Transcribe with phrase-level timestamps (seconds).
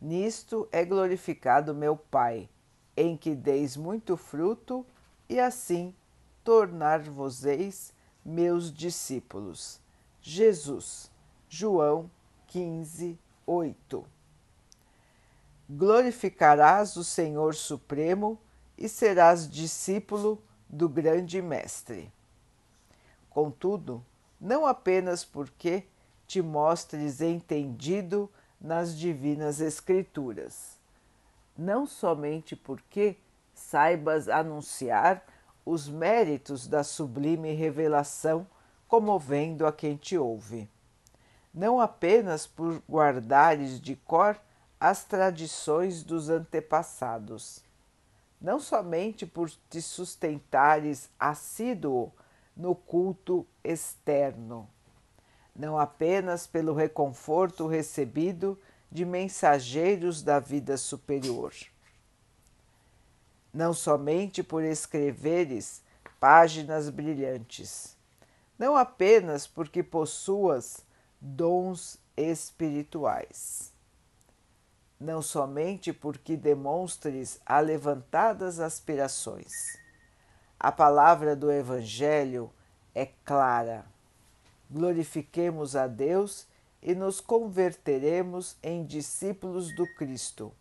[0.00, 2.48] Nisto é glorificado meu Pai,
[2.96, 4.84] em que deis muito fruto,
[5.28, 5.94] e assim
[6.44, 7.92] tornar-vos-eis
[8.24, 9.80] meus discípulos.
[10.20, 11.10] Jesus,
[11.48, 12.10] João
[12.48, 14.06] 15, 8.
[15.68, 18.38] Glorificarás o Senhor Supremo
[18.78, 22.12] e serás discípulo do grande Mestre.
[23.30, 24.04] Contudo,
[24.40, 25.84] não apenas porque
[26.26, 28.30] te mostres entendido
[28.66, 30.76] nas Divinas Escrituras.
[31.56, 33.16] Não somente porque
[33.54, 35.24] saibas anunciar
[35.64, 38.44] os méritos da sublime revelação,
[38.88, 40.68] comovendo a quem te ouve.
[41.54, 44.36] Não apenas por guardares de cor
[44.80, 47.62] as tradições dos antepassados.
[48.40, 52.12] Não somente por te sustentares assíduo
[52.56, 54.68] no culto externo
[55.58, 58.58] não apenas pelo reconforto recebido
[58.92, 61.52] de mensageiros da vida superior.
[63.52, 65.82] Não somente por escreveres
[66.20, 67.96] páginas brilhantes,
[68.58, 70.84] não apenas porque possuas
[71.20, 73.72] dons espirituais.
[74.98, 79.78] Não somente porque demonstres alevantadas aspirações.
[80.58, 82.50] A palavra do Evangelho
[82.94, 83.84] é clara
[84.70, 86.46] glorifiquemos a Deus
[86.82, 90.52] e nos converteremos em discípulos do Cristo,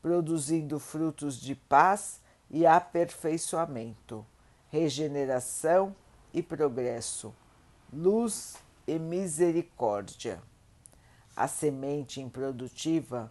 [0.00, 4.24] produzindo frutos de paz e aperfeiçoamento,
[4.70, 5.94] regeneração
[6.32, 7.34] e progresso,
[7.92, 10.42] luz e misericórdia.
[11.36, 13.30] A semente improdutiva,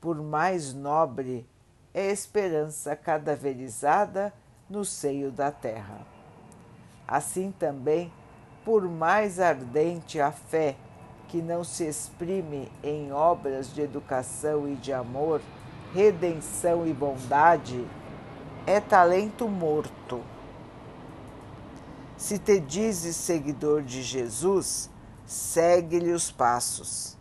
[0.00, 1.46] por mais nobre,
[1.92, 4.32] é esperança cadaverizada
[4.68, 6.06] no seio da terra.
[7.06, 8.12] Assim também
[8.64, 10.76] por mais ardente a fé
[11.28, 15.40] que não se exprime em obras de educação e de amor,
[15.92, 17.86] redenção e bondade,
[18.66, 20.22] é talento morto.
[22.16, 24.90] Se te dizes seguidor de Jesus,
[25.26, 27.18] segue-lhe os passos.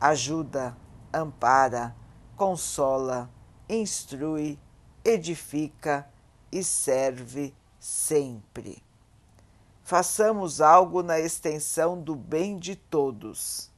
[0.00, 0.76] Ajuda,
[1.12, 1.96] ampara,
[2.36, 3.28] consola,
[3.68, 4.58] instrui,
[5.04, 6.06] edifica
[6.52, 8.87] e serve sempre
[9.88, 13.70] façamos algo na extensão do bem de todos.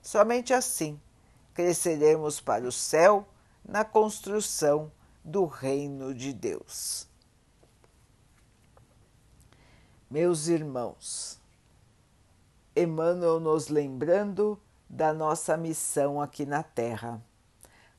[0.00, 0.98] Somente assim
[1.52, 3.28] cresceremos para o céu
[3.62, 4.90] na construção
[5.22, 7.06] do reino de Deus.
[10.10, 11.38] Meus irmãos,
[12.74, 14.58] Emmanuel nos lembrando
[14.88, 17.22] da nossa missão aqui na Terra: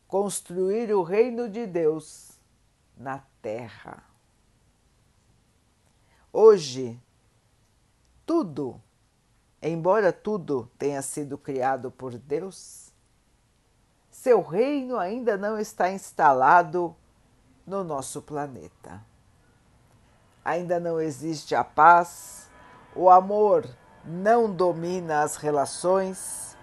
[0.07, 2.31] construir o reino de Deus
[2.97, 4.03] na Terra.
[6.31, 6.99] Hoje,
[8.25, 8.81] tudo,
[9.61, 12.91] embora tudo tenha sido criado por Deus,
[14.09, 16.95] seu reino ainda não está instalado
[17.65, 19.01] no nosso planeta.
[20.45, 22.49] Ainda não existe a paz,
[22.95, 23.67] o amor
[24.05, 26.57] não domina as relações,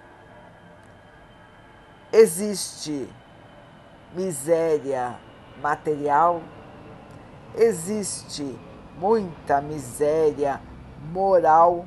[2.13, 3.09] existe
[4.15, 5.19] miséria
[5.61, 6.43] material,
[7.55, 8.59] existe
[8.99, 10.61] muita miséria
[11.01, 11.87] moral.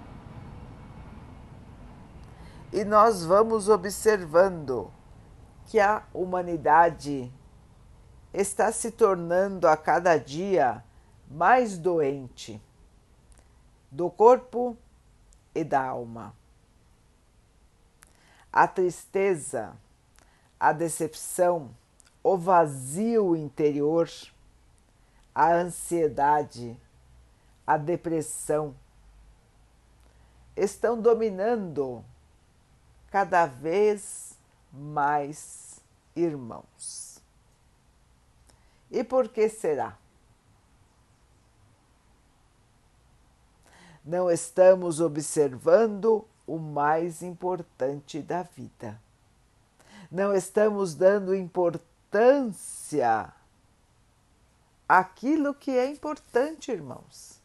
[2.71, 4.91] E nós vamos observando
[5.65, 7.31] que a humanidade
[8.33, 10.83] está se tornando a cada dia
[11.29, 12.61] mais doente
[13.91, 14.75] do corpo
[15.53, 16.33] e da alma.
[18.51, 19.75] A tristeza,
[20.59, 21.69] a decepção,
[22.23, 24.09] o vazio interior,
[25.33, 26.79] a ansiedade,
[27.65, 28.75] a depressão,
[30.55, 32.03] estão dominando
[33.09, 34.37] cada vez
[34.71, 35.81] mais
[36.15, 37.21] irmãos.
[38.89, 39.97] E por que será?
[44.05, 48.99] Não estamos observando o mais importante da vida.
[50.11, 53.33] Não estamos dando importância
[54.87, 57.39] àquilo que é importante, irmãos.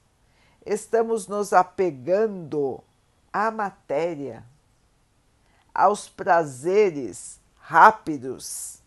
[0.66, 2.82] Estamos nos apegando
[3.46, 4.44] à matéria,
[5.72, 8.82] aos prazeres rápidos.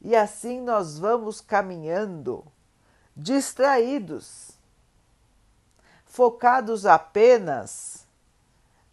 [0.00, 2.44] E assim nós vamos caminhando,
[3.16, 4.50] distraídos,
[6.04, 8.06] focados apenas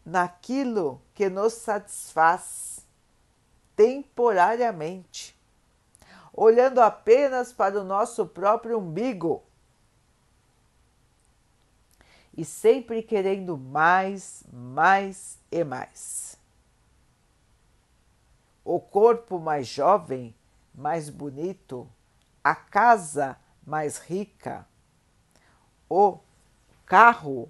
[0.05, 2.85] naquilo que nos satisfaz
[3.75, 5.37] temporariamente,
[6.33, 9.44] olhando apenas para o nosso próprio umbigo
[12.35, 16.37] e sempre querendo mais, mais e mais.
[18.63, 20.35] O corpo mais jovem,
[20.73, 21.89] mais bonito,
[22.43, 24.67] a casa mais rica,
[25.89, 26.19] o
[26.85, 27.49] carro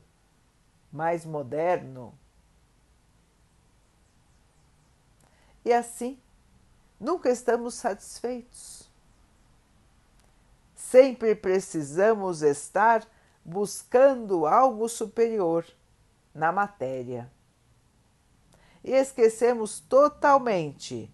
[0.91, 2.13] mais moderno.
[5.63, 6.19] E assim,
[6.99, 8.87] nunca estamos satisfeitos.
[10.75, 13.05] Sempre precisamos estar
[13.45, 15.63] buscando algo superior
[16.33, 17.31] na matéria.
[18.83, 21.11] E esquecemos totalmente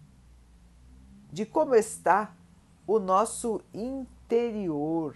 [1.30, 2.34] de como está
[2.86, 5.14] o nosso interior.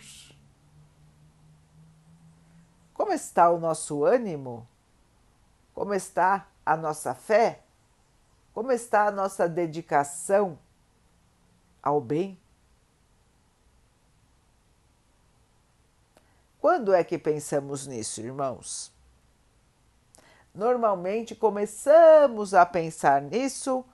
[2.92, 4.68] Como está o nosso ânimo?
[5.74, 7.62] Como está a nossa fé?
[8.54, 10.58] Como está a nossa dedicação
[11.82, 12.38] ao bem?
[16.66, 18.92] Quando é que pensamos nisso, irmãos?
[20.52, 23.84] Normalmente começamos a pensar nisso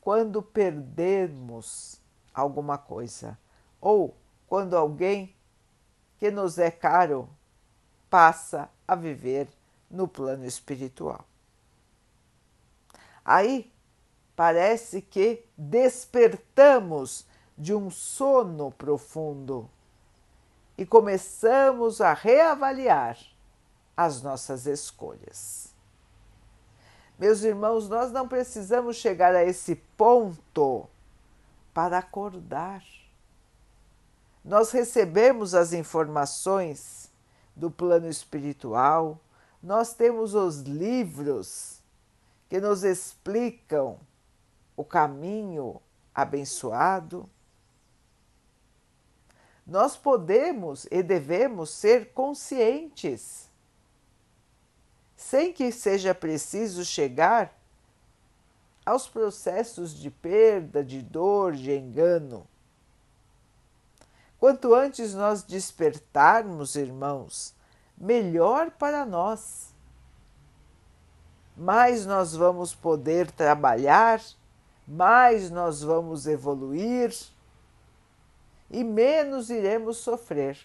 [0.00, 2.00] quando perdemos
[2.32, 3.36] alguma coisa
[3.80, 4.16] ou
[4.46, 5.34] quando alguém
[6.20, 7.28] que nos é caro
[8.08, 9.48] passa a viver
[9.90, 11.24] no plano espiritual.
[13.24, 13.72] Aí
[14.36, 17.26] parece que despertamos
[17.58, 19.68] de um sono profundo
[20.80, 23.18] e começamos a reavaliar
[23.94, 25.74] as nossas escolhas.
[27.18, 30.88] Meus irmãos, nós não precisamos chegar a esse ponto
[31.74, 32.82] para acordar.
[34.42, 37.12] Nós recebemos as informações
[37.54, 39.20] do plano espiritual,
[39.62, 41.82] nós temos os livros
[42.48, 43.98] que nos explicam
[44.74, 45.78] o caminho
[46.14, 47.28] abençoado
[49.70, 53.48] nós podemos e devemos ser conscientes,
[55.14, 57.56] sem que seja preciso chegar
[58.84, 62.44] aos processos de perda, de dor, de engano.
[64.40, 67.54] Quanto antes nós despertarmos, irmãos,
[67.96, 69.72] melhor para nós.
[71.56, 74.20] Mais nós vamos poder trabalhar,
[74.88, 77.14] mais nós vamos evoluir
[78.70, 80.58] e menos iremos sofrer.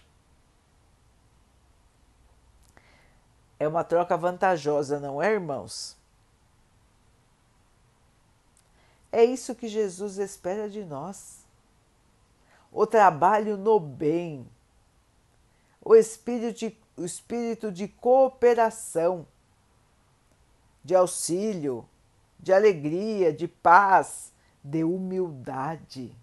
[3.58, 5.96] É uma troca vantajosa, não é, irmãos?
[9.10, 11.44] É isso que Jesus espera de nós.
[12.70, 14.46] O trabalho no bem,
[15.82, 19.26] o espírito de, o espírito de cooperação,
[20.84, 21.88] de auxílio,
[22.38, 24.32] de alegria, de paz,
[24.62, 26.14] de humildade.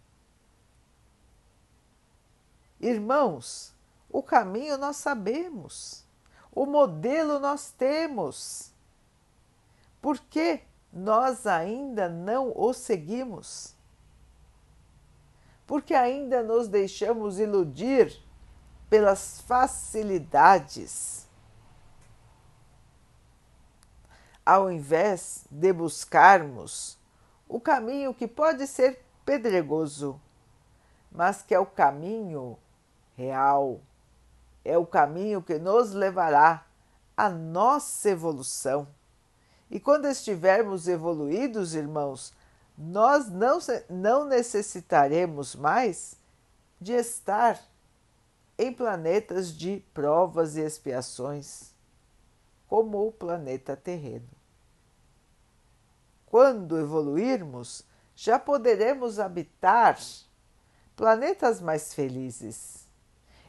[2.83, 3.73] Irmãos,
[4.09, 6.03] o caminho nós sabemos,
[6.51, 8.73] o modelo nós temos.
[10.01, 10.59] Por que
[10.91, 13.73] nós ainda não o seguimos?
[15.65, 18.21] Porque ainda nos deixamos iludir
[18.89, 21.25] pelas facilidades,
[24.45, 26.97] ao invés de buscarmos
[27.47, 30.19] o caminho que pode ser pedregoso,
[31.09, 32.57] mas que é o caminho
[33.15, 33.81] real.
[34.63, 36.65] É o caminho que nos levará
[37.15, 38.87] à nossa evolução.
[39.69, 42.33] E quando estivermos evoluídos, irmãos,
[42.77, 46.15] nós não, não necessitaremos mais
[46.79, 47.59] de estar
[48.57, 51.73] em planetas de provas e expiações,
[52.67, 54.29] como o planeta terreno.
[56.25, 57.83] Quando evoluirmos,
[58.15, 59.99] já poderemos habitar
[60.95, 62.82] planetas mais felizes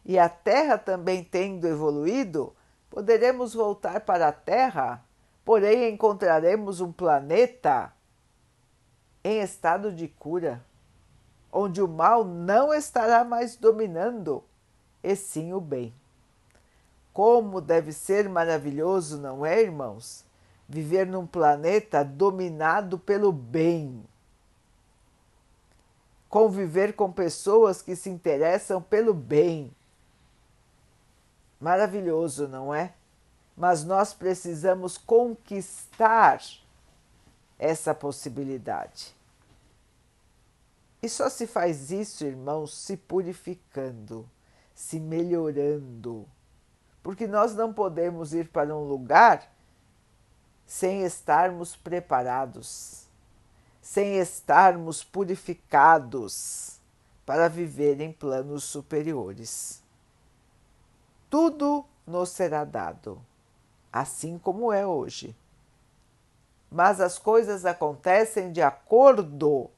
[0.04, 2.54] e a Terra também tendo evoluído,
[2.90, 5.02] poderemos voltar para a Terra,
[5.44, 7.92] porém encontraremos um planeta
[9.22, 10.62] em estado de cura,
[11.50, 14.44] onde o mal não estará mais dominando,
[15.02, 15.94] e sim o bem.
[17.12, 20.24] Como deve ser maravilhoso, não é, irmãos?
[20.68, 24.04] Viver num planeta dominado pelo bem.
[26.28, 29.72] Conviver com pessoas que se interessam pelo bem
[31.60, 32.94] Maravilhoso, não é?
[33.56, 36.40] Mas nós precisamos conquistar
[37.58, 39.14] essa possibilidade.
[41.02, 44.28] E só se faz isso, irmãos, se purificando,
[44.74, 46.26] se melhorando.
[47.02, 49.54] Porque nós não podemos ir para um lugar
[50.66, 53.06] sem estarmos preparados,
[53.82, 56.80] sem estarmos purificados
[57.26, 59.83] para viver em planos superiores.
[61.34, 63.20] Tudo nos será dado,
[63.92, 65.34] assim como é hoje.
[66.70, 69.68] Mas as coisas acontecem de acordo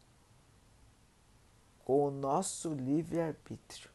[1.83, 3.89] com o nosso livre-arbítrio.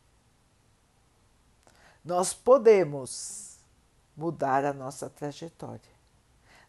[2.04, 3.60] Nós podemos
[4.18, 5.94] mudar a nossa trajetória.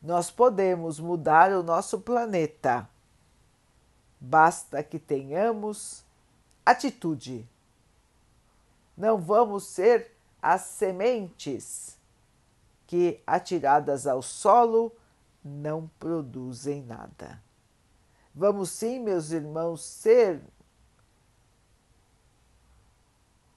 [0.02, 2.86] Nós podemos mudar o nosso planeta.
[4.20, 6.04] Basta que tenhamos
[6.66, 7.48] atitude.
[8.94, 11.96] Não vamos ser as sementes
[12.86, 14.92] que, atiradas ao solo,
[15.42, 17.40] não produzem nada.
[18.34, 20.42] Vamos sim, meus irmãos, ser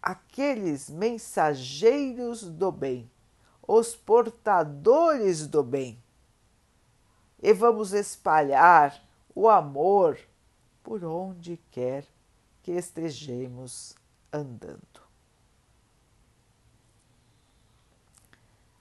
[0.02, 3.10] aqueles mensageiros do bem,
[3.68, 6.02] os portadores do bem.
[7.42, 10.20] E vamos espalhar o amor
[10.84, 12.06] por onde quer
[12.62, 13.96] que estejamos
[14.32, 14.95] andando.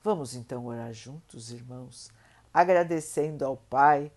[0.04, 2.11] Vamos então orar juntos, irmãos,
[2.52, 4.12] agradecendo ao Pai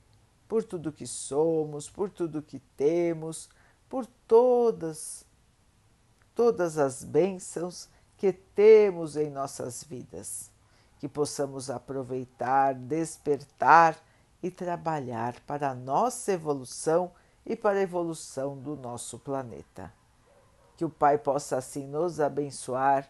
[0.45, 3.47] por tudo que somos, por tudo que temos,
[3.87, 5.25] por todas
[6.35, 10.51] todas as bênçãos que temos em nossas vidas,
[10.99, 13.97] que possamos aproveitar, despertar
[14.43, 17.13] e trabalhar para a nossa evolução
[17.45, 19.93] e para a evolução do nosso planeta.
[20.75, 23.09] Que o Pai possa assim nos abençoar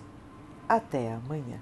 [0.71, 1.59] Até amanhã.